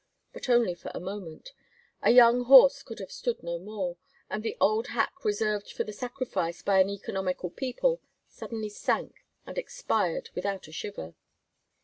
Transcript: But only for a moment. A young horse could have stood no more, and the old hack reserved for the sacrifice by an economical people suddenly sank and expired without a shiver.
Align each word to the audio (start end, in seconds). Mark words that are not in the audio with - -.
But 0.33 0.49
only 0.49 0.73
for 0.73 0.89
a 0.95 0.99
moment. 0.99 1.51
A 2.01 2.09
young 2.09 2.45
horse 2.45 2.81
could 2.81 2.97
have 2.97 3.11
stood 3.11 3.43
no 3.43 3.59
more, 3.59 3.97
and 4.31 4.41
the 4.41 4.57
old 4.59 4.87
hack 4.87 5.23
reserved 5.23 5.71
for 5.71 5.83
the 5.83 5.93
sacrifice 5.93 6.63
by 6.63 6.79
an 6.79 6.89
economical 6.89 7.51
people 7.51 8.01
suddenly 8.27 8.69
sank 8.69 9.17
and 9.45 9.59
expired 9.59 10.31
without 10.33 10.67
a 10.67 10.71
shiver. 10.71 11.13